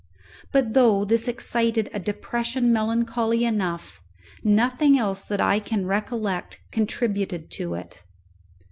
[0.51, 4.01] But though this excited a depression melancholy enough,
[4.43, 8.03] nothing else that I can recollect contributed to it.